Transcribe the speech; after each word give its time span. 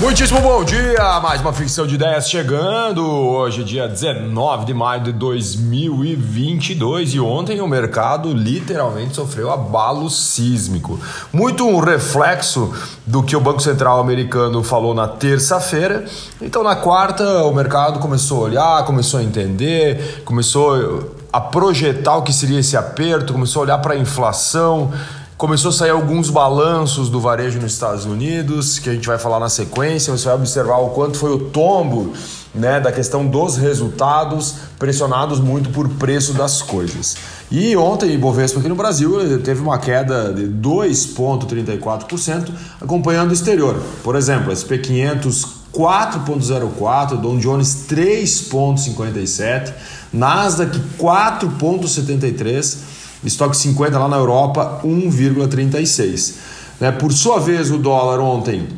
Muitíssimo 0.00 0.40
bom 0.40 0.62
dia! 0.62 1.18
Mais 1.20 1.40
uma 1.40 1.52
ficção 1.52 1.88
de 1.88 1.96
ideias 1.96 2.30
chegando. 2.30 3.04
Hoje, 3.04 3.64
dia 3.64 3.88
19 3.88 4.64
de 4.64 4.72
maio 4.72 5.02
de 5.02 5.12
2022, 5.12 7.14
e 7.14 7.20
ontem 7.20 7.60
o 7.60 7.66
mercado 7.66 8.32
literalmente 8.32 9.16
sofreu 9.16 9.50
abalo 9.50 10.08
sísmico. 10.08 11.00
Muito 11.32 11.66
um 11.66 11.80
reflexo 11.80 12.72
do 13.04 13.24
que 13.24 13.34
o 13.34 13.40
Banco 13.40 13.60
Central 13.60 13.98
americano 13.98 14.62
falou 14.62 14.94
na 14.94 15.08
terça-feira. 15.08 16.04
Então, 16.40 16.62
na 16.62 16.76
quarta, 16.76 17.42
o 17.42 17.52
mercado 17.52 17.98
começou 17.98 18.38
a 18.38 18.44
olhar, 18.44 18.84
começou 18.84 19.18
a 19.18 19.24
entender, 19.24 20.22
começou 20.24 21.17
a 21.32 21.40
projetar 21.40 22.16
o 22.16 22.22
que 22.22 22.32
seria 22.32 22.60
esse 22.60 22.76
aperto, 22.76 23.32
começou 23.32 23.60
a 23.60 23.64
olhar 23.64 23.78
para 23.78 23.94
a 23.94 23.98
inflação 23.98 24.92
Começou 25.38 25.68
a 25.68 25.72
sair 25.72 25.90
alguns 25.90 26.30
balanços 26.30 27.08
do 27.08 27.20
varejo 27.20 27.60
nos 27.60 27.72
Estados 27.72 28.04
Unidos, 28.04 28.80
que 28.80 28.90
a 28.90 28.92
gente 28.92 29.06
vai 29.06 29.20
falar 29.20 29.38
na 29.38 29.48
sequência. 29.48 30.12
Você 30.12 30.24
vai 30.24 30.34
observar 30.34 30.78
o 30.78 30.88
quanto 30.88 31.16
foi 31.16 31.30
o 31.30 31.38
tombo 31.50 32.12
né, 32.52 32.80
da 32.80 32.90
questão 32.90 33.24
dos 33.24 33.56
resultados, 33.56 34.56
pressionados 34.80 35.38
muito 35.38 35.70
por 35.70 35.88
preço 35.90 36.32
das 36.32 36.60
coisas. 36.60 37.16
E 37.52 37.76
ontem, 37.76 38.14
Ibovespa 38.14 38.58
aqui 38.58 38.68
no 38.68 38.74
Brasil 38.74 39.40
teve 39.40 39.60
uma 39.60 39.78
queda 39.78 40.32
de 40.32 40.48
2,34%, 40.48 42.50
acompanhando 42.80 43.30
o 43.30 43.32
exterior. 43.32 43.80
Por 44.02 44.16
exemplo, 44.16 44.52
SP500 44.52 45.58
4,04, 45.72 47.20
Dow 47.20 47.38
Jones 47.38 47.86
3,57, 47.88 49.72
Nasdaq 50.12 50.78
4,73 50.98 52.76
estoque 53.24 53.56
50 53.56 53.98
lá 53.98 54.08
na 54.08 54.16
Europa 54.16 54.80
1,36. 54.84 56.34
Né? 56.80 56.92
Por 56.92 57.12
sua 57.12 57.38
vez, 57.40 57.70
o 57.70 57.78
dólar 57.78 58.20
ontem 58.20 58.68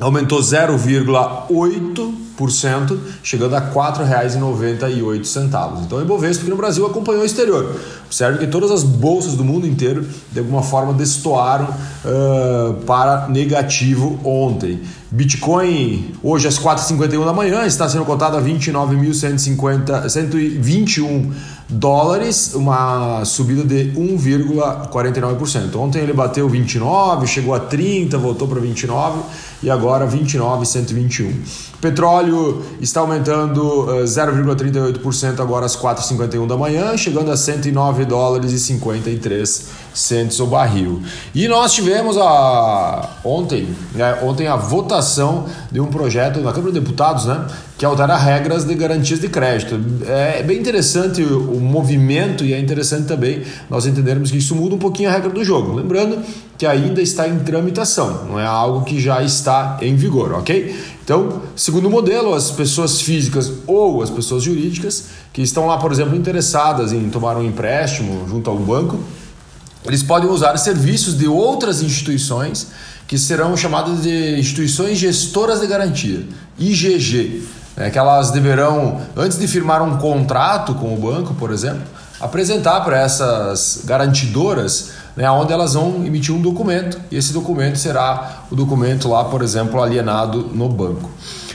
aumentou 0.00 0.40
0,8%, 0.40 2.14
chegando 3.22 3.54
a 3.54 3.60
R$ 3.60 3.72
4,98. 3.72 5.84
Então, 5.84 5.98
o 5.98 6.02
Ibovespa 6.02 6.48
no 6.48 6.56
Brasil 6.56 6.84
acompanhou 6.86 7.22
o 7.22 7.26
exterior. 7.26 7.76
Observe 8.06 8.38
que 8.38 8.46
todas 8.46 8.70
as 8.70 8.82
bolsas 8.82 9.34
do 9.34 9.44
mundo 9.44 9.66
inteiro, 9.66 10.06
de 10.30 10.38
alguma 10.38 10.62
forma, 10.62 10.92
destoaram 10.92 11.66
uh, 11.66 12.74
para 12.84 13.26
negativo 13.28 14.20
ontem. 14.24 14.80
Bitcoin, 15.10 16.14
hoje 16.22 16.46
às 16.48 16.58
4h51 16.58 17.24
da 17.24 17.32
manhã, 17.34 17.66
está 17.66 17.88
sendo 17.88 18.04
cotado 18.06 18.36
a 18.36 18.42
29.121 18.42 21.32
dólares, 21.68 22.54
uma 22.54 23.24
subida 23.24 23.62
de 23.62 23.92
1,49%. 23.92 25.76
Ontem 25.76 26.00
ele 26.00 26.14
bateu 26.14 26.48
29, 26.48 27.26
chegou 27.26 27.54
a 27.54 27.60
30, 27.60 28.16
voltou 28.16 28.48
para 28.48 28.58
29 28.60 29.20
e 29.62 29.70
agora 29.70 30.06
29,121. 30.06 31.42
Petróleo 31.80 32.62
está 32.80 33.00
aumentando 33.00 33.86
0,38% 34.04 35.38
eh, 35.38 35.42
agora 35.42 35.66
às 35.66 35.76
4h51 35.76 36.46
da 36.46 36.56
manhã, 36.56 36.96
chegando 36.96 37.30
a 37.30 37.36
109 37.36 38.04
dólares 38.04 38.52
e 38.52 38.58
53 38.58 39.81
centos 39.94 40.40
o 40.40 40.46
barril. 40.46 41.02
E 41.34 41.48
nós 41.48 41.72
tivemos 41.72 42.16
a 42.16 43.10
ontem, 43.24 43.68
né, 43.94 44.18
ontem 44.22 44.46
a 44.46 44.56
votação 44.56 45.46
de 45.70 45.80
um 45.80 45.86
projeto 45.86 46.40
na 46.40 46.52
Câmara 46.52 46.72
de 46.72 46.80
Deputados, 46.80 47.26
né, 47.26 47.46
que 47.76 47.84
altera 47.84 48.16
regras 48.16 48.64
de 48.64 48.74
garantias 48.74 49.20
de 49.20 49.28
crédito. 49.28 49.80
É 50.06 50.42
bem 50.42 50.58
interessante 50.58 51.22
o 51.22 51.58
movimento 51.60 52.44
e 52.44 52.52
é 52.52 52.60
interessante 52.60 53.06
também 53.06 53.42
nós 53.68 53.86
entendermos 53.86 54.30
que 54.30 54.38
isso 54.38 54.54
muda 54.54 54.74
um 54.74 54.78
pouquinho 54.78 55.08
a 55.08 55.12
regra 55.12 55.30
do 55.30 55.44
jogo. 55.44 55.74
Lembrando 55.74 56.18
que 56.56 56.64
ainda 56.64 57.02
está 57.02 57.26
em 57.26 57.40
tramitação, 57.40 58.26
não 58.28 58.38
é 58.38 58.46
algo 58.46 58.84
que 58.84 59.00
já 59.00 59.20
está 59.20 59.78
em 59.82 59.96
vigor, 59.96 60.32
ok? 60.34 60.76
Então, 61.02 61.42
segundo 61.56 61.90
modelo, 61.90 62.32
as 62.32 62.52
pessoas 62.52 63.00
físicas 63.00 63.52
ou 63.66 64.00
as 64.00 64.10
pessoas 64.10 64.44
jurídicas 64.44 65.06
que 65.32 65.42
estão 65.42 65.66
lá, 65.66 65.76
por 65.76 65.90
exemplo, 65.90 66.14
interessadas 66.14 66.92
em 66.92 67.10
tomar 67.10 67.36
um 67.36 67.44
empréstimo 67.44 68.28
junto 68.28 68.48
ao 68.48 68.56
banco, 68.56 69.00
eles 69.84 70.02
podem 70.02 70.28
usar 70.28 70.56
serviços 70.56 71.16
de 71.16 71.26
outras 71.26 71.82
instituições 71.82 72.68
que 73.06 73.18
serão 73.18 73.56
chamadas 73.56 74.02
de 74.02 74.38
instituições 74.38 74.98
gestoras 74.98 75.60
de 75.60 75.66
garantia, 75.66 76.26
IGG, 76.58 77.46
né, 77.76 77.90
que 77.90 77.98
elas 77.98 78.30
deverão, 78.30 79.00
antes 79.16 79.38
de 79.38 79.46
firmar 79.46 79.82
um 79.82 79.98
contrato 79.98 80.74
com 80.74 80.94
o 80.94 80.96
banco, 80.96 81.34
por 81.34 81.50
exemplo, 81.50 81.82
apresentar 82.20 82.80
para 82.82 83.00
essas 83.00 83.82
garantidoras 83.84 84.92
né, 85.16 85.28
onde 85.30 85.52
elas 85.52 85.74
vão 85.74 86.04
emitir 86.06 86.34
um 86.34 86.40
documento 86.40 86.98
e 87.10 87.16
esse 87.16 87.32
documento 87.32 87.76
será 87.76 88.44
o 88.50 88.54
documento 88.54 89.08
lá, 89.08 89.24
por 89.24 89.42
exemplo, 89.42 89.82
alienado 89.82 90.50
no 90.54 90.68
banco. 90.68 91.10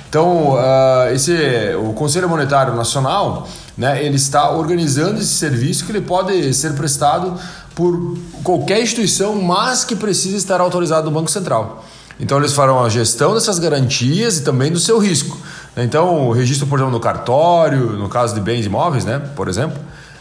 Então, 0.10 0.54
uh, 0.54 1.14
esse, 1.14 1.34
o 1.82 1.94
Conselho 1.94 2.30
Monetário 2.30 2.76
Nacional 2.76 3.48
né, 3.78 4.04
ele 4.04 4.16
está 4.16 4.50
organizando 4.52 5.20
esse 5.20 5.34
serviço 5.34 5.86
que 5.86 5.92
ele 5.92 6.02
pode 6.02 6.54
ser 6.54 6.74
prestado 6.74 7.40
por 7.78 8.18
qualquer 8.44 8.82
instituição, 8.82 9.40
mas 9.40 9.86
que 9.86 9.96
precisa 9.96 10.36
estar 10.36 10.60
autorizado 10.60 11.08
do 11.08 11.14
Banco 11.14 11.30
Central. 11.30 11.86
Então 12.20 12.40
eles 12.40 12.52
farão 12.52 12.84
a 12.84 12.90
gestão 12.90 13.36
dessas 13.36 13.60
garantias 13.60 14.40
e 14.40 14.42
também 14.42 14.72
do 14.72 14.80
seu 14.80 14.98
risco. 14.98 15.38
Então, 15.78 16.28
o 16.28 16.32
registro, 16.32 16.66
por 16.66 16.80
exemplo, 16.80 16.92
no 16.92 17.00
cartório, 17.00 17.92
no 17.92 18.10
caso 18.10 18.34
de 18.34 18.42
bens 18.42 18.66
imóveis, 18.66 19.06
né, 19.06 19.22
por 19.36 19.48
exemplo, 19.48 19.78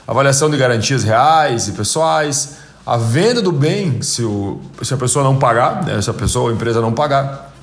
avaliação 0.07 0.51
de 0.51 0.59
garantias 0.59 1.03
reais 1.03 1.67
e 1.67 1.73
pessoais, 1.73 2.57
a 2.85 2.99
venda 2.99 3.41
do 3.41 3.51
bem, 3.51 4.03
se, 4.03 4.23
o, 4.23 4.61
se 4.83 4.93
a 4.93 4.99
pessoa 4.99 5.25
não 5.25 5.39
pagar, 5.39 5.83
né, 5.83 6.03
se 6.03 6.11
a 6.11 6.13
pessoa 6.15 6.45
ou 6.45 6.51
a 6.51 6.53
empresa 6.53 6.83
não 6.83 6.93
pagar. 6.93 7.55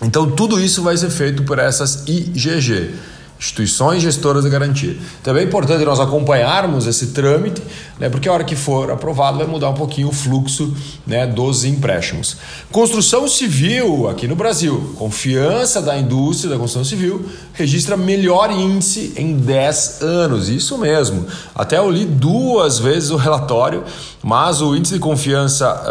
Então, 0.00 0.30
tudo 0.30 0.60
isso 0.60 0.80
vai 0.80 0.96
ser 0.96 1.10
feito 1.10 1.42
por 1.42 1.58
essas 1.58 2.04
IGG 2.06 2.94
instituições 3.40 4.02
gestoras 4.02 4.44
de 4.44 4.50
garantia. 4.50 4.98
Também 5.22 5.44
é 5.44 5.46
importante 5.46 5.82
nós 5.82 5.98
acompanharmos 5.98 6.86
esse 6.86 7.06
trâmite, 7.08 7.62
né, 7.98 8.10
porque 8.10 8.28
a 8.28 8.32
hora 8.34 8.44
que 8.44 8.54
for 8.54 8.90
aprovado 8.90 9.38
vai 9.38 9.46
mudar 9.46 9.70
um 9.70 9.74
pouquinho 9.74 10.08
o 10.08 10.12
fluxo 10.12 10.76
né, 11.06 11.26
dos 11.26 11.64
empréstimos. 11.64 12.36
Construção 12.70 13.26
civil 13.26 14.10
aqui 14.10 14.28
no 14.28 14.36
Brasil, 14.36 14.94
confiança 14.98 15.80
da 15.80 15.96
indústria 15.96 16.50
da 16.50 16.58
construção 16.58 16.84
civil 16.84 17.24
registra 17.54 17.96
melhor 17.96 18.50
índice 18.50 19.14
em 19.16 19.38
10 19.38 20.02
anos, 20.02 20.50
isso 20.50 20.76
mesmo. 20.76 21.26
Até 21.54 21.78
eu 21.78 21.90
li 21.90 22.04
duas 22.04 22.78
vezes 22.78 23.08
o 23.08 23.16
relatório, 23.16 23.84
mas 24.22 24.60
o 24.60 24.76
índice 24.76 24.92
de 24.92 25.00
confiança 25.00 25.82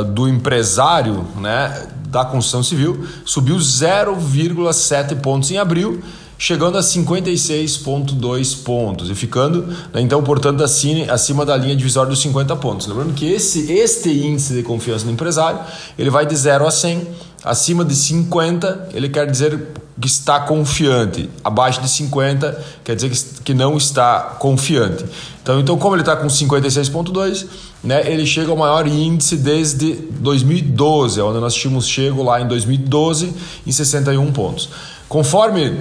uh, 0.00 0.04
do 0.04 0.26
empresário 0.26 1.26
né, 1.36 1.88
da 2.06 2.24
construção 2.24 2.62
civil 2.62 3.06
subiu 3.26 3.56
0,7 3.56 5.20
pontos 5.20 5.50
em 5.50 5.58
abril 5.58 6.02
chegando 6.38 6.76
a 6.76 6.80
56,2 6.80 8.62
pontos 8.62 9.10
e 9.10 9.14
ficando, 9.14 9.62
né, 9.92 10.00
então, 10.00 10.22
portanto, 10.22 10.62
acima, 10.62 11.44
da 11.44 11.56
linha 11.56 11.74
divisória 11.74 12.10
dos 12.10 12.20
50 12.20 12.54
pontos. 12.56 12.86
Lembrando 12.86 13.14
que 13.14 13.26
esse, 13.26 13.72
este 13.72 14.10
índice 14.10 14.54
de 14.54 14.62
confiança 14.62 15.04
do 15.04 15.10
empresário 15.10 15.60
ele 15.98 16.10
vai 16.10 16.26
de 16.26 16.36
0 16.36 16.66
a 16.66 16.70
100, 16.70 17.06
acima 17.44 17.84
de 17.84 17.94
50 17.94 18.90
ele 18.92 19.08
quer 19.08 19.30
dizer 19.30 19.68
que 19.98 20.06
está 20.06 20.40
confiante, 20.40 21.30
abaixo 21.42 21.80
de 21.80 21.88
50 21.88 22.64
quer 22.84 22.94
dizer 22.94 23.10
que, 23.10 23.42
que 23.42 23.54
não 23.54 23.78
está 23.78 24.36
confiante. 24.38 25.04
Então, 25.42 25.58
então 25.58 25.78
como 25.78 25.94
ele 25.94 26.02
está 26.02 26.14
com 26.14 26.26
56,2, 26.26 27.46
né, 27.82 28.02
ele 28.10 28.26
chega 28.26 28.50
ao 28.50 28.58
maior 28.58 28.86
índice 28.86 29.38
desde 29.38 29.94
2012, 29.94 31.18
onde 31.22 31.40
nós 31.40 31.54
tínhamos 31.54 31.86
chego 31.88 32.22
lá 32.22 32.42
em 32.42 32.46
2012 32.46 33.32
em 33.66 33.72
61 33.72 34.32
pontos. 34.32 34.68
Conforme 35.08 35.78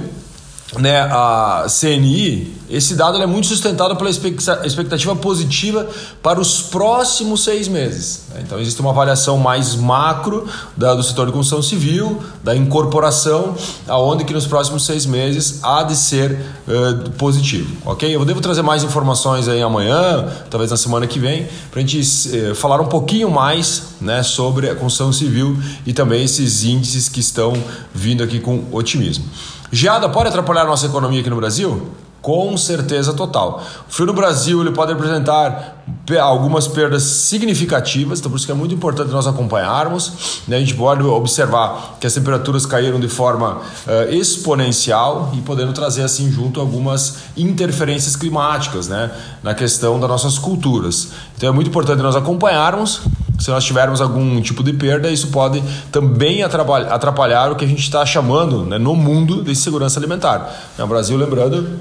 né, 0.79 1.01
a 1.01 1.67
CNI, 1.69 2.53
esse 2.69 2.95
dado 2.95 3.21
é 3.21 3.25
muito 3.27 3.47
sustentado 3.47 3.95
pela 3.95 4.09
expectativa 4.09 5.15
positiva 5.15 5.87
para 6.23 6.39
os 6.39 6.59
próximos 6.63 7.43
seis 7.43 7.67
meses. 7.67 8.23
Né? 8.33 8.41
Então, 8.43 8.59
existe 8.59 8.81
uma 8.81 8.89
avaliação 8.89 9.37
mais 9.37 9.75
macro 9.75 10.47
da, 10.75 10.95
do 10.95 11.03
setor 11.03 11.27
de 11.27 11.33
construção 11.33 11.61
civil, 11.61 12.21
da 12.43 12.55
incorporação, 12.55 13.55
aonde 13.87 14.25
que 14.25 14.33
nos 14.33 14.47
próximos 14.47 14.85
seis 14.85 15.05
meses 15.05 15.59
há 15.63 15.83
de 15.83 15.95
ser 15.95 16.31
uh, 16.67 17.11
positivo. 17.11 17.77
Ok? 17.85 18.13
Eu 18.13 18.25
devo 18.25 18.41
trazer 18.41 18.63
mais 18.63 18.83
informações 18.83 19.47
aí 19.47 19.61
amanhã, 19.61 20.27
talvez 20.49 20.71
na 20.71 20.77
semana 20.77 21.05
que 21.05 21.19
vem, 21.19 21.47
para 21.69 21.79
a 21.79 21.85
gente 21.85 21.99
uh, 21.99 22.55
falar 22.55 22.81
um 22.81 22.87
pouquinho 22.87 23.29
mais 23.29 23.83
né, 24.01 24.23
sobre 24.23 24.67
a 24.67 24.75
construção 24.75 25.13
civil 25.13 25.57
e 25.85 25.93
também 25.93 26.23
esses 26.23 26.63
índices 26.63 27.07
que 27.07 27.19
estão 27.19 27.53
vindo 27.93 28.23
aqui 28.23 28.39
com 28.39 28.65
otimismo. 28.71 29.25
Geada 29.71 30.09
pode 30.09 30.29
atrapalhar 30.29 30.61
a 30.61 30.65
nossa 30.65 30.85
economia 30.85 31.21
aqui 31.21 31.29
no 31.29 31.37
Brasil? 31.37 31.91
com 32.25 32.57
certeza 32.57 33.13
total. 33.13 33.61
O 33.87 33.93
frio 33.93 34.07
no 34.07 34.13
Brasil 34.13 34.59
ele 34.59 34.71
pode 34.71 34.91
representar 34.91 35.85
algumas 36.19 36.67
perdas 36.67 37.03
significativas, 37.03 38.17
então 38.17 38.31
por 38.31 38.37
isso 38.37 38.47
que 38.47 38.51
é 38.51 38.55
muito 38.55 38.73
importante 38.73 39.11
nós 39.11 39.27
acompanharmos. 39.27 40.41
Né? 40.47 40.57
A 40.57 40.59
gente 40.59 40.73
pode 40.73 41.03
observar 41.03 41.97
que 41.99 42.07
as 42.07 42.15
temperaturas 42.15 42.65
caíram 42.65 42.99
de 42.99 43.07
forma 43.07 43.57
uh, 43.57 44.11
exponencial 44.11 45.29
e 45.35 45.41
podendo 45.41 45.71
trazer 45.71 46.01
assim 46.01 46.31
junto 46.31 46.59
algumas 46.59 47.17
interferências 47.37 48.15
climáticas 48.15 48.87
né? 48.87 49.11
na 49.43 49.53
questão 49.53 49.99
das 49.99 50.09
nossas 50.09 50.39
culturas. 50.39 51.09
Então 51.37 51.49
é 51.49 51.51
muito 51.51 51.67
importante 51.67 52.01
nós 52.01 52.15
acompanharmos. 52.15 53.01
Se 53.39 53.49
nós 53.49 53.63
tivermos 53.63 54.01
algum 54.01 54.41
tipo 54.41 54.63
de 54.63 54.73
perda, 54.73 55.09
isso 55.11 55.27
pode 55.27 55.61
também 55.91 56.41
atrapalhar 56.43 57.51
o 57.51 57.55
que 57.55 57.65
a 57.65 57.67
gente 57.67 57.81
está 57.81 58.05
chamando 58.05 58.65
né, 58.65 58.77
no 58.77 58.95
mundo 58.95 59.43
de 59.43 59.55
segurança 59.55 59.99
alimentar. 59.99 60.53
No 60.77 60.87
Brasil, 60.87 61.17
lembrando, 61.17 61.79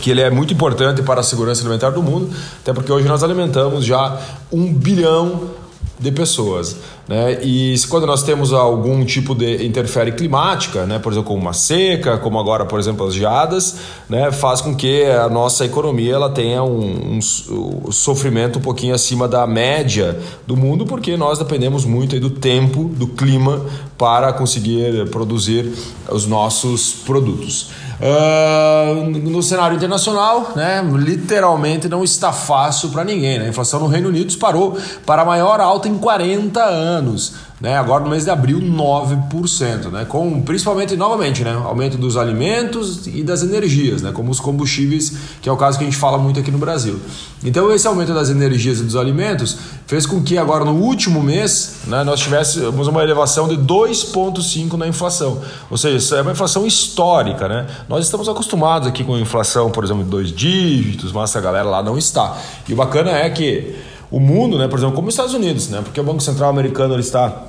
que 0.00 0.10
ele 0.10 0.20
é 0.20 0.30
muito 0.30 0.52
importante 0.52 1.02
para 1.02 1.20
a 1.20 1.22
segurança 1.22 1.62
alimentar 1.62 1.90
do 1.90 2.02
mundo, 2.02 2.30
até 2.60 2.72
porque 2.72 2.92
hoje 2.92 3.08
nós 3.08 3.22
alimentamos 3.22 3.84
já 3.84 4.18
um 4.52 4.72
bilhão 4.72 5.50
de 5.98 6.10
pessoas. 6.12 6.76
Né? 7.08 7.38
E 7.42 7.74
quando 7.88 8.06
nós 8.06 8.22
temos 8.22 8.52
algum 8.52 9.04
tipo 9.04 9.34
de 9.34 9.64
interfere 9.64 10.12
climática, 10.12 10.84
né? 10.84 10.98
por 10.98 11.12
exemplo, 11.12 11.28
como 11.28 11.40
uma 11.40 11.52
seca, 11.52 12.18
como 12.18 12.38
agora, 12.38 12.64
por 12.66 12.78
exemplo, 12.78 13.06
as 13.06 13.14
geadas, 13.14 13.76
né? 14.08 14.30
faz 14.32 14.60
com 14.60 14.74
que 14.74 15.04
a 15.04 15.28
nossa 15.28 15.64
economia 15.64 16.14
ela 16.14 16.30
tenha 16.30 16.62
um, 16.62 17.16
um, 17.16 17.92
sofrimento 17.92 18.58
um 18.58 18.62
pouquinho 18.62 18.94
acima 18.94 19.28
da 19.28 19.46
média 19.46 20.18
do 20.46 20.56
mundo, 20.56 20.84
porque 20.84 21.16
nós 21.16 21.38
dependemos 21.38 21.84
muito 21.84 22.18
do 22.18 22.30
tempo, 22.30 22.84
do 22.84 23.06
clima, 23.06 23.64
para 23.98 24.32
conseguir 24.32 25.08
produzir 25.10 25.72
os 26.10 26.26
nossos 26.26 26.92
produtos. 26.92 27.70
Uh, 27.98 29.06
no 29.30 29.42
cenário 29.42 29.74
internacional, 29.74 30.52
né, 30.54 30.86
literalmente 30.92 31.88
não 31.88 32.04
está 32.04 32.30
fácil 32.30 32.90
para 32.90 33.04
ninguém. 33.04 33.38
Né? 33.38 33.46
A 33.46 33.48
inflação 33.48 33.80
no 33.80 33.86
Reino 33.86 34.08
Unido 34.10 34.26
disparou 34.26 34.78
para 35.06 35.22
a 35.22 35.24
maior 35.24 35.60
alta 35.60 35.88
em 35.88 35.96
40 35.96 36.62
anos. 36.62 37.34
Né? 37.58 37.74
Agora 37.76 38.04
no 38.04 38.10
mês 38.10 38.24
de 38.24 38.30
abril, 38.30 38.60
9%, 38.60 39.90
né? 39.90 40.04
com 40.04 40.42
principalmente, 40.42 40.94
novamente, 40.94 41.42
né? 41.42 41.52
aumento 41.64 41.96
dos 41.96 42.18
alimentos 42.18 43.06
e 43.06 43.22
das 43.22 43.42
energias, 43.42 44.02
né? 44.02 44.12
como 44.12 44.30
os 44.30 44.38
combustíveis, 44.38 45.16
que 45.40 45.48
é 45.48 45.52
o 45.52 45.56
caso 45.56 45.78
que 45.78 45.84
a 45.84 45.86
gente 45.86 45.96
fala 45.96 46.18
muito 46.18 46.38
aqui 46.38 46.50
no 46.50 46.58
Brasil. 46.58 47.00
Então, 47.42 47.72
esse 47.72 47.86
aumento 47.86 48.12
das 48.12 48.28
energias 48.28 48.80
e 48.80 48.82
dos 48.82 48.94
alimentos 48.94 49.56
fez 49.86 50.04
com 50.04 50.22
que 50.22 50.36
agora 50.36 50.66
no 50.66 50.74
último 50.74 51.22
mês 51.22 51.76
né, 51.86 52.04
nós 52.04 52.20
tivéssemos 52.20 52.88
uma 52.88 53.02
elevação 53.02 53.48
de 53.48 53.56
2,5% 53.56 54.74
na 54.74 54.86
inflação. 54.86 55.40
Ou 55.70 55.78
seja, 55.78 55.96
isso 55.96 56.14
é 56.14 56.20
uma 56.20 56.32
inflação 56.32 56.66
histórica. 56.66 57.48
Né? 57.48 57.66
Nós 57.88 58.04
estamos 58.04 58.28
acostumados 58.28 58.86
aqui 58.86 59.02
com 59.02 59.16
inflação, 59.16 59.70
por 59.70 59.82
exemplo, 59.82 60.04
de 60.04 60.10
dois 60.10 60.30
dígitos, 60.30 61.10
mas 61.10 61.30
essa 61.30 61.40
galera 61.40 61.68
lá 61.68 61.82
não 61.82 61.96
está. 61.96 62.36
E 62.68 62.74
o 62.74 62.76
bacana 62.76 63.12
é 63.12 63.30
que 63.30 63.76
o 64.10 64.20
mundo, 64.20 64.58
né, 64.58 64.68
por 64.68 64.78
exemplo, 64.78 64.94
como 64.94 65.08
os 65.08 65.14
Estados 65.14 65.34
Unidos, 65.34 65.68
né, 65.68 65.80
porque 65.82 66.00
o 66.00 66.04
Banco 66.04 66.20
Central 66.20 66.50
americano 66.50 66.94
ele 66.94 67.02
está 67.02 67.44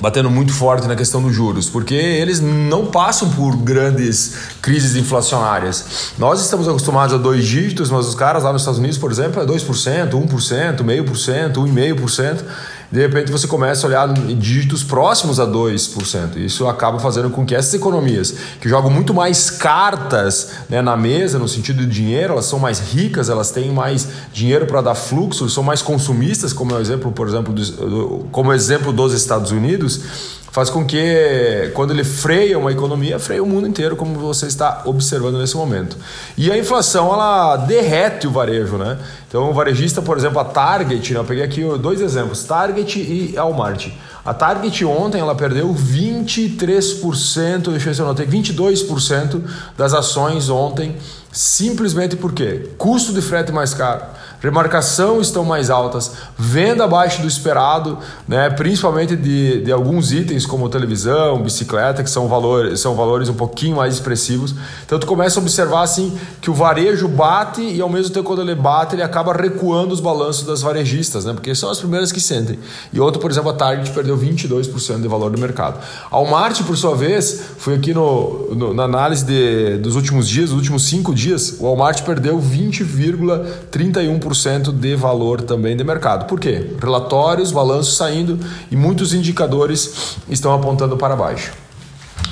batendo 0.00 0.30
muito 0.30 0.52
forte 0.52 0.86
na 0.86 0.94
questão 0.94 1.20
dos 1.20 1.34
juros, 1.34 1.68
porque 1.68 1.94
eles 1.94 2.40
não 2.40 2.86
passam 2.86 3.30
por 3.30 3.56
grandes 3.56 4.34
crises 4.62 4.94
inflacionárias. 4.96 6.12
Nós 6.16 6.40
estamos 6.40 6.68
acostumados 6.68 7.14
a 7.14 7.18
dois 7.18 7.44
dígitos, 7.44 7.90
mas 7.90 8.06
os 8.06 8.14
caras 8.14 8.44
lá 8.44 8.52
nos 8.52 8.62
Estados 8.62 8.78
Unidos, 8.78 8.96
por 8.96 9.10
exemplo, 9.10 9.42
é 9.42 9.46
2%, 9.46 10.10
1%, 10.10 10.84
meio 10.84 11.04
por 11.04 11.18
cento, 11.18 11.60
1,5% 11.62 12.44
de 12.90 13.00
repente 13.00 13.30
você 13.30 13.46
começa 13.46 13.86
a 13.86 13.88
olhar 13.88 14.30
em 14.30 14.36
dígitos 14.36 14.82
próximos 14.82 15.38
a 15.38 15.46
2%. 15.46 16.36
Isso 16.36 16.66
acaba 16.66 16.98
fazendo 16.98 17.28
com 17.28 17.44
que 17.44 17.54
essas 17.54 17.74
economias, 17.74 18.34
que 18.60 18.68
jogam 18.68 18.90
muito 18.90 19.12
mais 19.12 19.50
cartas 19.50 20.52
né, 20.70 20.80
na 20.80 20.96
mesa, 20.96 21.38
no 21.38 21.46
sentido 21.46 21.86
de 21.86 21.86
dinheiro, 21.86 22.32
elas 22.32 22.46
são 22.46 22.58
mais 22.58 22.78
ricas, 22.78 23.28
elas 23.28 23.50
têm 23.50 23.70
mais 23.70 24.08
dinheiro 24.32 24.66
para 24.66 24.80
dar 24.80 24.94
fluxo, 24.94 25.48
são 25.50 25.62
mais 25.62 25.82
consumistas, 25.82 26.52
como 26.52 26.72
é 26.72 26.78
o 26.78 26.80
exemplo, 26.80 27.12
por 27.12 27.28
exemplo, 27.28 27.52
do, 27.52 28.26
como 28.32 28.52
exemplo 28.52 28.90
dos 28.90 29.12
Estados 29.12 29.50
Unidos, 29.50 30.00
faz 30.50 30.70
com 30.70 30.84
que 30.84 31.70
quando 31.74 31.92
ele 31.92 32.04
freia 32.04 32.58
uma 32.58 32.72
economia, 32.72 33.18
freia 33.18 33.42
o 33.42 33.46
mundo 33.46 33.66
inteiro, 33.66 33.96
como 33.96 34.18
você 34.18 34.46
está 34.46 34.82
observando 34.84 35.38
nesse 35.38 35.56
momento. 35.56 35.96
E 36.36 36.50
a 36.50 36.58
inflação 36.58 37.12
ela 37.12 37.56
derrete 37.56 38.26
o 38.26 38.30
varejo, 38.30 38.76
né? 38.76 38.98
Então 39.28 39.50
o 39.50 39.52
varejista, 39.52 40.00
por 40.00 40.16
exemplo, 40.16 40.38
a 40.38 40.44
Target, 40.44 41.12
né? 41.12 41.20
eu 41.20 41.24
peguei 41.24 41.44
aqui 41.44 41.62
dois 41.78 42.00
exemplos, 42.00 42.44
Target 42.44 42.98
e 42.98 43.34
Walmart. 43.36 43.88
A 44.24 44.34
Target 44.34 44.84
ontem 44.84 45.20
ela 45.20 45.34
perdeu 45.34 45.74
23%, 45.74 46.58
deixa 46.58 47.68
eu 47.68 47.72
ver 47.72 47.94
se 47.94 48.00
eu 48.00 48.06
notei, 48.06 48.26
22% 48.26 49.42
das 49.76 49.94
ações 49.94 50.48
ontem, 50.50 50.96
simplesmente 51.30 52.16
porque 52.16 52.70
custo 52.76 53.12
de 53.12 53.22
frete 53.22 53.52
mais 53.52 53.72
caro 53.74 54.02
remarcação 54.40 55.20
estão 55.20 55.44
mais 55.44 55.68
altas, 55.68 56.12
venda 56.36 56.84
abaixo 56.84 57.20
do 57.20 57.28
esperado, 57.28 57.98
né? 58.26 58.48
principalmente 58.50 59.16
de, 59.16 59.62
de 59.62 59.72
alguns 59.72 60.12
itens 60.12 60.46
como 60.46 60.68
televisão, 60.68 61.42
bicicleta, 61.42 62.04
que 62.04 62.10
são 62.10 62.28
valores, 62.28 62.78
são 62.80 62.94
valores 62.94 63.28
um 63.28 63.34
pouquinho 63.34 63.76
mais 63.76 63.94
expressivos. 63.94 64.54
Então 64.86 64.98
tu 64.98 65.06
começa 65.06 65.40
a 65.40 65.42
observar 65.42 65.82
assim 65.82 66.16
que 66.40 66.50
o 66.50 66.54
varejo 66.54 67.08
bate 67.08 67.62
e 67.62 67.80
ao 67.80 67.88
mesmo 67.88 68.14
tempo 68.14 68.26
quando 68.26 68.42
ele 68.42 68.54
bate, 68.54 68.94
ele 68.94 69.02
acaba 69.02 69.32
recuando 69.32 69.92
os 69.92 70.00
balanços 70.00 70.44
das 70.46 70.62
varejistas, 70.62 71.24
né? 71.24 71.32
porque 71.32 71.52
são 71.54 71.70
as 71.70 71.78
primeiras 71.78 72.12
que 72.12 72.20
sentem. 72.20 72.58
E 72.92 73.00
outro, 73.00 73.20
por 73.20 73.30
exemplo, 73.30 73.50
a 73.50 73.54
Target 73.54 73.90
perdeu 73.90 74.16
22% 74.16 75.00
de 75.00 75.08
valor 75.08 75.30
do 75.30 75.38
mercado. 75.38 75.80
A 76.10 76.16
Walmart, 76.16 76.62
por 76.62 76.76
sua 76.76 76.94
vez, 76.94 77.40
foi 77.58 77.74
aqui 77.74 77.92
no, 77.92 78.54
no, 78.54 78.72
na 78.72 78.84
análise 78.84 79.24
de, 79.24 79.78
dos 79.78 79.96
últimos 79.96 80.28
dias, 80.28 80.50
dos 80.50 80.58
últimos 80.58 80.84
cinco 80.84 81.12
dias, 81.14 81.56
o 81.58 81.64
Walmart 81.64 82.02
perdeu 82.02 82.38
20,31% 82.38 84.27
de 84.72 84.94
valor 84.94 85.42
também 85.42 85.76
de 85.76 85.84
mercado. 85.84 86.26
Por 86.26 86.40
quê? 86.40 86.72
Relatórios, 86.80 87.52
balanços 87.52 87.96
saindo 87.96 88.38
e 88.70 88.76
muitos 88.76 89.14
indicadores 89.14 90.16
estão 90.28 90.52
apontando 90.52 90.96
para 90.96 91.16
baixo. 91.16 91.67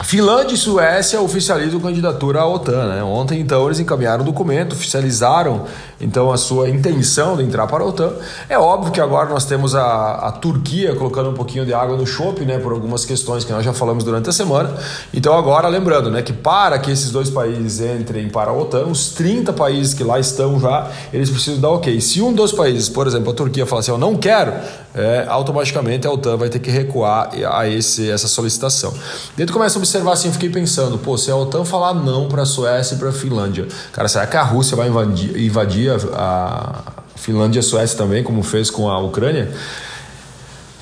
Finlândia 0.05 0.55
e 0.55 0.59
Suécia 0.59 1.21
oficializam 1.21 1.81
candidatura 1.81 2.41
à 2.41 2.47
OTAN. 2.47 2.87
Né? 2.87 3.03
Ontem, 3.03 3.41
então, 3.41 3.65
eles 3.67 3.81
encaminharam 3.81 4.23
o 4.23 4.27
documento, 4.27 4.75
oficializaram 4.75 5.65
então 6.01 6.31
a 6.31 6.37
sua 6.37 6.69
intenção 6.69 7.37
de 7.37 7.43
entrar 7.43 7.67
para 7.67 7.83
a 7.83 7.87
OTAN. 7.87 8.13
É 8.49 8.59
óbvio 8.59 8.93
que 8.93 9.01
agora 9.01 9.29
nós 9.31 9.47
temos 9.47 9.75
a, 9.75 10.13
a 10.13 10.33
Turquia 10.33 10.95
colocando 10.95 11.31
um 11.31 11.35
pouquinho 11.35 11.65
de 11.65 11.73
água 11.73 11.97
no 11.97 12.07
chope, 12.07 12.45
né, 12.45 12.59
por 12.59 12.73
algumas 12.73 13.05
questões 13.05 13.45
que 13.45 13.53
nós 13.53 13.65
já 13.65 13.73
falamos 13.73 14.05
durante 14.05 14.29
a 14.29 14.33
semana. 14.33 14.75
Então, 15.15 15.37
agora, 15.37 15.67
lembrando 15.69 16.11
né, 16.11 16.21
que 16.23 16.33
para 16.33 16.79
que 16.79 16.91
esses 16.91 17.11
dois 17.11 17.31
países 17.31 17.81
entrem 17.81 18.29
para 18.29 18.51
a 18.51 18.55
OTAN, 18.55 18.85
os 18.87 19.09
30 19.11 19.53
países 19.55 19.95
que 19.95 20.05
lá 20.05 20.21
estão 20.21 20.61
já, 20.61 20.91
eles 21.13 21.31
precisam 21.31 21.61
dar 21.61 21.71
ok. 21.71 22.01
Se 22.01 22.21
um 22.21 22.33
dos 22.33 22.53
países, 22.53 22.89
por 22.89 23.07
exemplo, 23.07 23.31
a 23.31 23.35
Turquia, 23.35 23.65
falar 23.65 23.81
assim, 23.81 23.91
eu 23.91 23.99
não 23.99 24.17
quero, 24.17 24.53
é, 24.97 25.27
automaticamente 25.29 26.07
a 26.07 26.11
OTAN 26.11 26.37
vai 26.37 26.49
ter 26.49 26.59
que 26.59 26.71
recuar 26.71 27.31
a 27.53 27.69
esse, 27.69 28.11
essa 28.11 28.27
solicitação. 28.27 28.93
Dentro 29.37 29.53
começa 29.53 29.79
a 29.79 29.81
observar 29.81 30.13
assim, 30.13 30.33
fiquei 30.33 30.49
pensando, 30.49 30.97
pô, 30.97 31.19
se 31.19 31.31
a 31.31 31.37
OTAN 31.37 31.65
falar 31.65 31.95
não 31.95 32.29
para 32.29 32.43
a 32.43 32.47
Suécia 32.47 32.95
e 32.95 32.99
para 32.99 33.11
a 33.11 33.13
Finlândia, 33.13 33.69
cara, 33.93 34.09
será 34.09 34.27
que 34.27 34.37
a 34.37 34.43
Rússia 34.43 34.77
vai 34.77 34.89
invadir, 34.89 35.39
invadir 35.39 35.93
a, 35.93 36.83
a 37.15 37.19
Finlândia 37.19 37.59
e 37.59 37.61
a 37.61 37.63
Suécia 37.63 37.99
também, 37.99 38.25
como 38.25 38.43
fez 38.43 38.71
com 38.71 38.89
a 38.89 38.99
Ucrânia? 38.99 39.53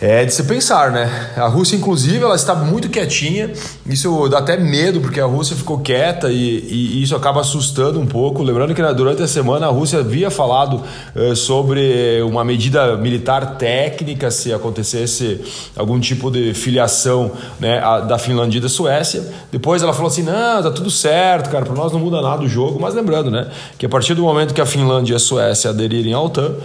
É 0.00 0.24
de 0.24 0.34
se 0.34 0.42
pensar, 0.42 0.90
né? 0.90 1.30
A 1.36 1.46
Rússia, 1.46 1.76
inclusive, 1.76 2.22
ela 2.22 2.34
está 2.34 2.52
muito 2.52 2.88
quietinha. 2.88 3.52
Isso 3.86 4.28
dá 4.28 4.38
até 4.38 4.56
medo, 4.56 5.00
porque 5.00 5.20
a 5.20 5.24
Rússia 5.24 5.54
ficou 5.54 5.78
quieta 5.78 6.30
e, 6.30 6.58
e 6.68 7.02
isso 7.02 7.14
acaba 7.14 7.40
assustando 7.40 8.00
um 8.00 8.06
pouco. 8.06 8.42
Lembrando 8.42 8.74
que 8.74 8.82
durante 8.92 9.22
a 9.22 9.28
semana 9.28 9.66
a 9.66 9.70
Rússia 9.70 10.00
havia 10.00 10.32
falado 10.32 10.82
uh, 11.14 11.36
sobre 11.36 12.20
uma 12.22 12.44
medida 12.44 12.96
militar 12.96 13.56
técnica 13.56 14.32
se 14.32 14.52
acontecesse 14.52 15.40
algum 15.76 16.00
tipo 16.00 16.28
de 16.28 16.52
filiação 16.54 17.30
né, 17.60 17.78
a, 17.78 18.00
da 18.00 18.18
Finlândia 18.18 18.58
e 18.58 18.60
da 18.60 18.68
Suécia. 18.68 19.24
Depois 19.52 19.80
ela 19.80 19.92
falou 19.92 20.08
assim: 20.08 20.24
não, 20.24 20.60
tá 20.60 20.72
tudo 20.72 20.90
certo, 20.90 21.50
cara, 21.50 21.64
para 21.64 21.74
nós 21.74 21.92
não 21.92 22.00
muda 22.00 22.20
nada 22.20 22.42
o 22.42 22.48
jogo. 22.48 22.80
Mas 22.80 22.94
lembrando, 22.94 23.30
né, 23.30 23.48
que 23.78 23.86
a 23.86 23.88
partir 23.88 24.14
do 24.14 24.22
momento 24.22 24.52
que 24.52 24.60
a 24.60 24.66
Finlândia 24.66 25.12
e 25.12 25.16
a 25.16 25.20
Suécia 25.20 25.70
aderirem 25.70 26.12
ao 26.12 26.26
OTAN, 26.26 26.56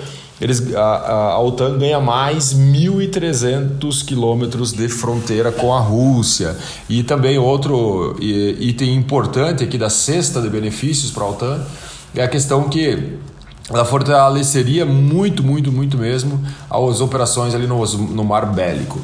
eles, 0.41 0.73
a, 0.73 1.33
a 1.33 1.39
OTAN 1.39 1.77
ganha 1.77 1.99
mais 1.99 2.53
1.300 2.53 4.05
quilômetros 4.05 4.71
de 4.71 4.87
fronteira 4.87 5.51
com 5.51 5.73
a 5.73 5.79
Rússia. 5.79 6.55
E 6.87 7.03
também 7.03 7.37
outro 7.37 8.15
item 8.21 8.95
importante 8.95 9.63
aqui 9.63 9.77
da 9.77 9.89
cesta 9.89 10.41
de 10.41 10.49
benefícios 10.49 11.11
para 11.11 11.23
a 11.23 11.29
OTAN 11.29 11.65
é 12.15 12.23
a 12.23 12.27
questão 12.27 12.69
que 12.69 13.17
ela 13.69 13.85
fortaleceria 13.85 14.85
muito, 14.85 15.43
muito, 15.43 15.71
muito 15.71 15.97
mesmo 15.97 16.43
as 16.69 17.01
operações 17.01 17.53
ali 17.53 17.67
no, 17.67 17.85
no 17.85 18.23
mar 18.23 18.45
bélico. 18.47 18.99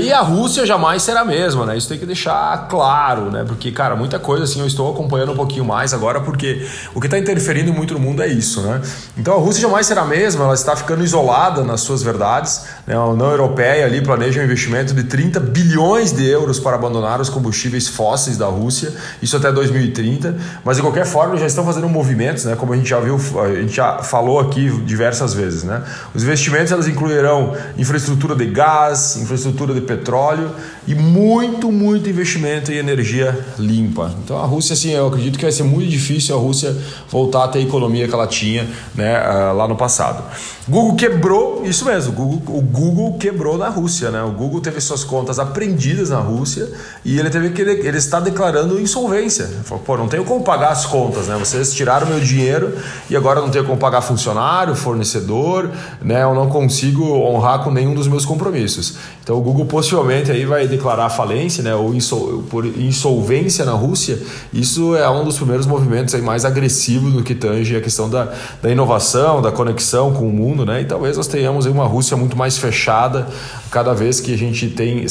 E 0.00 0.12
a 0.12 0.20
Rússia 0.20 0.64
jamais 0.64 1.02
será 1.02 1.20
a 1.20 1.24
mesma, 1.24 1.66
né? 1.66 1.76
Isso 1.76 1.88
tem 1.88 1.98
que 1.98 2.06
deixar 2.06 2.68
claro, 2.68 3.30
né? 3.30 3.44
Porque, 3.46 3.72
cara, 3.72 3.96
muita 3.96 4.18
coisa 4.18 4.44
assim 4.44 4.60
eu 4.60 4.66
estou 4.66 4.92
acompanhando 4.92 5.32
um 5.32 5.36
pouquinho 5.36 5.64
mais 5.64 5.92
agora, 5.92 6.20
porque 6.20 6.66
o 6.94 7.00
que 7.00 7.06
está 7.06 7.18
interferindo 7.18 7.72
muito 7.72 7.94
no 7.94 8.00
mundo 8.00 8.22
é 8.22 8.28
isso, 8.28 8.60
né? 8.62 8.80
Então 9.16 9.34
a 9.34 9.38
Rússia 9.38 9.62
jamais 9.62 9.86
será 9.86 10.02
a 10.02 10.06
mesma, 10.06 10.44
ela 10.44 10.54
está 10.54 10.76
ficando 10.76 11.02
isolada 11.02 11.64
nas 11.64 11.80
suas 11.80 12.02
verdades. 12.02 12.66
Né? 12.86 12.94
A 12.94 13.04
União 13.04 13.30
Europeia 13.30 13.84
ali 13.84 14.00
planeja 14.00 14.40
um 14.40 14.44
investimento 14.44 14.94
de 14.94 15.04
30 15.04 15.40
bilhões 15.40 16.12
de 16.12 16.24
euros 16.26 16.60
para 16.60 16.76
abandonar 16.76 17.20
os 17.20 17.28
combustíveis 17.28 17.88
fósseis 17.88 18.36
da 18.36 18.46
Rússia, 18.46 18.92
isso 19.20 19.36
até 19.36 19.50
2030. 19.50 20.36
Mas 20.64 20.76
de 20.76 20.82
qualquer 20.82 21.06
forma 21.06 21.36
já 21.36 21.46
estão 21.46 21.64
fazendo 21.64 21.88
movimentos, 21.88 22.44
né? 22.44 22.54
Como 22.56 22.72
a 22.72 22.76
gente 22.76 22.88
já 22.88 23.00
viu, 23.00 23.18
a 23.42 23.54
gente 23.54 23.74
já 23.74 23.87
falou 24.02 24.38
aqui 24.38 24.70
diversas 24.82 25.34
vezes. 25.34 25.64
Né? 25.64 25.82
Os 26.14 26.22
investimentos 26.22 26.72
elas 26.72 26.86
incluirão 26.86 27.56
infraestrutura 27.76 28.34
de 28.34 28.46
gás, 28.46 29.16
infraestrutura 29.16 29.74
de 29.74 29.80
petróleo 29.80 30.50
e 30.86 30.94
muito, 30.94 31.70
muito 31.70 32.08
investimento 32.08 32.72
em 32.72 32.76
energia 32.76 33.38
limpa. 33.58 34.14
Então 34.24 34.38
a 34.38 34.46
Rússia, 34.46 34.74
assim, 34.74 34.90
eu 34.90 35.06
acredito 35.06 35.38
que 35.38 35.44
vai 35.44 35.52
ser 35.52 35.64
muito 35.64 35.88
difícil 35.88 36.36
a 36.36 36.38
Rússia 36.38 36.76
voltar 37.10 37.44
a 37.44 37.48
ter 37.48 37.58
a 37.58 37.62
economia 37.62 38.06
que 38.06 38.14
ela 38.14 38.26
tinha 38.26 38.68
né, 38.94 39.16
ah, 39.16 39.52
lá 39.52 39.66
no 39.66 39.76
passado. 39.76 40.22
Google 40.68 40.96
quebrou, 40.96 41.64
isso 41.64 41.86
mesmo, 41.86 42.12
Google, 42.12 42.58
o 42.58 42.60
Google 42.60 43.16
quebrou 43.18 43.56
na 43.56 43.68
Rússia. 43.68 44.10
Né? 44.10 44.22
O 44.22 44.32
Google 44.32 44.60
teve 44.60 44.80
suas 44.80 45.02
contas 45.02 45.38
apreendidas 45.38 46.10
na 46.10 46.18
Rússia 46.18 46.68
e 47.04 47.18
ele 47.18 47.30
teve 47.30 47.50
que 47.50 47.62
ele, 47.62 47.86
ele 47.86 47.96
está 47.96 48.20
declarando 48.20 48.78
insolvência. 48.78 49.44
Ele 49.44 49.64
falou, 49.64 49.82
pô, 49.82 49.96
não 49.96 50.08
tenho 50.08 50.24
como 50.24 50.44
pagar 50.44 50.70
as 50.70 50.84
contas, 50.84 51.26
né? 51.26 51.36
Vocês 51.38 51.72
tiraram 51.72 52.06
meu 52.06 52.20
dinheiro 52.20 52.76
e 53.08 53.16
agora 53.16 53.40
não 53.40 53.50
tenho 53.50 53.64
como 53.64 53.77
pagar 53.78 54.02
funcionário, 54.02 54.74
fornecedor, 54.74 55.70
né? 56.02 56.22
Eu 56.22 56.34
não 56.34 56.48
consigo 56.48 57.04
honrar 57.04 57.62
com 57.62 57.70
nenhum 57.70 57.94
dos 57.94 58.06
meus 58.06 58.24
compromissos. 58.24 58.96
Então 59.22 59.36
o 59.36 59.40
Google 59.40 59.66
possivelmente 59.66 60.30
aí 60.30 60.44
vai 60.44 60.66
declarar 60.66 61.08
falência, 61.10 61.62
né? 61.62 61.74
Ou 61.74 61.94
por 62.50 62.66
insolvência 62.66 63.64
na 63.64 63.72
Rússia. 63.72 64.18
Isso 64.52 64.96
é 64.96 65.08
um 65.08 65.24
dos 65.24 65.36
primeiros 65.36 65.66
movimentos 65.66 66.14
aí 66.14 66.22
mais 66.22 66.44
agressivos 66.44 67.12
no 67.12 67.22
que 67.22 67.34
tange 67.34 67.76
a 67.76 67.80
questão 67.80 68.08
da, 68.08 68.32
da 68.62 68.70
inovação, 68.70 69.40
da 69.40 69.52
conexão 69.52 70.12
com 70.12 70.28
o 70.28 70.32
mundo, 70.32 70.64
né? 70.66 70.82
E 70.82 70.84
talvez 70.84 71.16
nós 71.16 71.26
tenhamos 71.26 71.66
uma 71.66 71.86
Rússia 71.86 72.16
muito 72.16 72.36
mais 72.36 72.58
fechada 72.58 73.28
cada 73.70 73.94
vez 73.94 74.20
que 74.20 74.32
a 74.32 74.38
gente 74.38 74.68
tem 74.68 75.04
uh, 75.04 75.08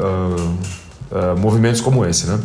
uh, 0.00 0.40
uh, 1.34 1.38
movimentos 1.38 1.80
como 1.80 2.04
esse, 2.04 2.26
né? 2.26 2.38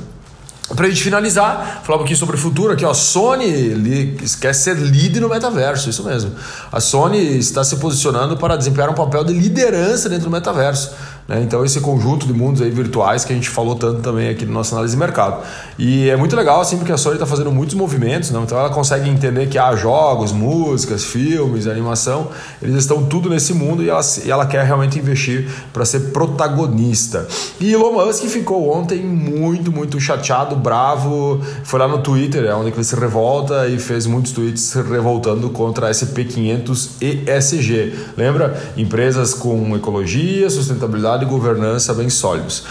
Para 0.76 0.86
a 0.86 0.90
gente 0.90 1.02
finalizar, 1.02 1.82
falar 1.86 1.96
um 1.96 2.00
pouquinho 2.00 2.20
sobre 2.20 2.36
o 2.36 2.40
futuro 2.40 2.74
aqui, 2.74 2.84
ó. 2.84 2.94
Sony 2.94 4.18
quer 4.42 4.54
ser 4.54 4.76
líder 4.76 5.22
no 5.22 5.30
metaverso, 5.30 5.90
isso 5.90 6.04
mesmo. 6.04 6.32
A 6.70 6.82
Sony 6.82 7.38
está 7.38 7.64
se 7.64 7.78
posicionando 7.78 8.36
para 8.36 8.58
desempenhar 8.58 8.90
um 8.90 8.94
papel 8.94 9.24
de 9.24 9.34
liderança 9.34 10.10
dentro 10.10 10.26
do 10.26 10.32
metaverso. 10.32 10.92
Né? 11.28 11.42
Então, 11.42 11.66
esse 11.66 11.82
conjunto 11.82 12.26
de 12.26 12.34
mundos 12.34 12.62
aí 12.62 12.70
virtuais 12.70 13.26
que 13.26 13.34
a 13.34 13.36
gente 13.36 13.50
falou 13.50 13.76
tanto 13.76 14.02
também 14.02 14.30
aqui 14.30 14.46
no 14.46 14.54
nosso 14.54 14.74
análise 14.74 14.96
de 14.96 15.00
mercado. 15.00 15.44
E 15.78 16.10
é 16.10 16.16
muito 16.16 16.36
legal, 16.36 16.62
assim, 16.62 16.78
porque 16.78 16.92
a 16.92 16.98
Sony 16.98 17.16
está 17.16 17.26
fazendo 17.26 17.52
muitos 17.52 17.76
movimentos, 17.76 18.32
né? 18.32 18.40
então 18.44 18.58
ela 18.58 18.70
consegue 18.70 19.10
entender 19.10 19.48
que 19.48 19.58
há 19.58 19.76
jogos, 19.76 20.32
músicas, 20.32 21.04
filmes, 21.04 21.68
animação, 21.68 22.30
eles 22.62 22.76
estão 22.76 23.04
tudo 23.04 23.30
nesse 23.30 23.54
mundo 23.54 23.84
e 23.84 23.90
ela, 23.90 24.02
e 24.24 24.32
ela 24.32 24.46
quer 24.46 24.64
realmente 24.66 24.98
investir 24.98 25.50
para 25.74 25.84
ser 25.86 26.12
protagonista. 26.12 27.28
E 27.60 27.74
Elon 27.74 27.92
Musk 27.92 28.24
ficou 28.26 28.72
ontem 28.72 29.00
muito, 29.00 29.72
muito 29.72 30.00
chateado, 30.00 30.56
bravo, 30.56 31.42
foi 31.64 31.80
lá 31.80 31.88
no 31.88 32.00
Twitter, 32.00 32.46
é 32.46 32.56
onde 32.56 32.70
ele 32.70 32.84
se 32.84 32.96
revolta 32.96 33.68
e 33.68 33.80
fez 33.80 34.06
muitos 34.06 34.32
tweets 34.32 34.62
se 34.64 34.82
revoltando 34.82 35.50
contra 35.50 35.88
a 35.88 35.92
SP500 35.92 36.90
ESG. 37.02 37.94
Lembra? 38.16 38.72
Empresas 38.78 39.34
com 39.34 39.76
ecologia, 39.76 40.50
sustentabilidade 40.50 41.17
e 41.24 41.28
governança 41.28 41.94
bem 41.94 42.10
sólidos. 42.10 42.64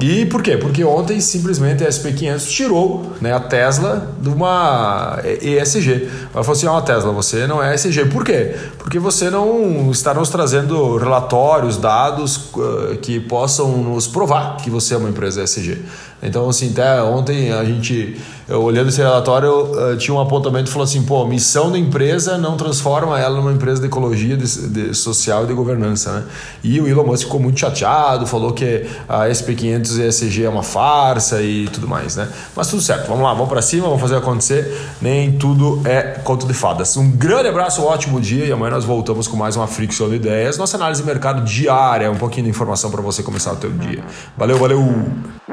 E 0.00 0.26
por 0.26 0.42
quê? 0.42 0.56
Porque 0.56 0.84
ontem 0.84 1.20
simplesmente 1.20 1.84
a 1.84 1.88
SP500 1.88 2.48
tirou 2.48 3.12
né, 3.20 3.32
a 3.32 3.38
Tesla 3.38 4.12
de 4.20 4.28
uma 4.28 5.20
ESG. 5.40 6.08
Ela 6.34 6.42
falou 6.42 6.52
assim: 6.52 6.66
ó, 6.66 6.78
oh, 6.78 6.82
Tesla, 6.82 7.12
você 7.12 7.46
não 7.46 7.62
é 7.62 7.74
ESG. 7.74 8.06
Por 8.06 8.24
quê? 8.24 8.56
Porque 8.78 8.98
você 8.98 9.30
não 9.30 9.90
está 9.92 10.12
nos 10.12 10.28
trazendo 10.30 10.96
relatórios, 10.96 11.76
dados 11.76 12.50
uh, 12.54 12.96
que 13.00 13.20
possam 13.20 13.68
nos 13.78 14.08
provar 14.08 14.56
que 14.56 14.68
você 14.68 14.94
é 14.94 14.96
uma 14.96 15.08
empresa 15.08 15.44
ESG. 15.44 15.78
Então, 16.24 16.48
assim, 16.48 16.70
até 16.70 17.02
ontem 17.02 17.52
a 17.52 17.62
gente, 17.64 18.18
eu, 18.48 18.62
olhando 18.62 18.88
esse 18.88 18.98
relatório, 18.98 19.46
eu, 19.46 19.98
tinha 19.98 20.14
um 20.14 20.20
apontamento 20.20 20.70
falou 20.70 20.84
assim: 20.84 21.02
pô, 21.02 21.24
missão 21.26 21.70
da 21.70 21.78
empresa 21.78 22.38
não 22.38 22.56
transforma 22.56 23.20
ela 23.20 23.36
numa 23.36 23.52
empresa 23.52 23.80
de 23.80 23.86
ecologia, 23.86 24.36
de, 24.36 24.68
de 24.68 24.94
social 24.94 25.44
e 25.44 25.46
de 25.46 25.52
governança. 25.52 26.12
Né? 26.12 26.24
E 26.64 26.80
o 26.80 26.88
Elon 26.88 27.04
Musk 27.04 27.24
ficou 27.24 27.38
muito 27.38 27.60
chateado, 27.60 28.26
falou 28.26 28.52
que 28.52 28.86
a 29.06 29.28
SP500 29.28 29.83
ESG 29.90 30.44
é 30.44 30.48
uma 30.48 30.62
farsa 30.62 31.42
e 31.42 31.68
tudo 31.68 31.86
mais. 31.88 32.16
Né? 32.16 32.28
Mas 32.54 32.68
tudo 32.68 32.82
certo, 32.82 33.08
vamos 33.08 33.22
lá, 33.22 33.32
vamos 33.32 33.48
para 33.48 33.62
cima, 33.62 33.86
vamos 33.86 34.00
fazer 34.00 34.16
acontecer. 34.16 34.76
Nem 35.00 35.32
tudo 35.32 35.80
é 35.84 36.02
conto 36.24 36.46
de 36.46 36.54
fadas. 36.54 36.96
Um 36.96 37.10
grande 37.10 37.48
abraço, 37.48 37.82
um 37.82 37.86
ótimo 37.86 38.20
dia 38.20 38.44
e 38.44 38.52
amanhã 38.52 38.72
nós 38.72 38.84
voltamos 38.84 39.28
com 39.28 39.36
mais 39.36 39.56
uma 39.56 39.66
Fricção 39.66 40.08
de 40.08 40.16
Ideias, 40.16 40.56
nossa 40.56 40.76
análise 40.76 41.02
de 41.02 41.06
mercado 41.06 41.42
diária, 41.44 42.10
um 42.10 42.16
pouquinho 42.16 42.44
de 42.44 42.50
informação 42.50 42.90
para 42.90 43.02
você 43.02 43.22
começar 43.22 43.52
o 43.52 43.56
teu 43.56 43.70
dia. 43.70 44.02
Valeu, 44.36 44.58
valeu! 44.58 45.43